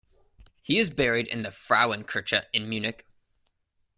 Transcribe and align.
He 0.63 0.79
is 0.79 0.89
buried 0.89 1.27
in 1.27 1.43
the 1.43 1.51
Frauenkirche 1.51 2.45
in 2.53 2.67
Munich. 2.67 3.05